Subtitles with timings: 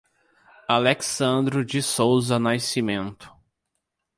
[0.67, 3.31] Alecsandro de Sousa Nascimento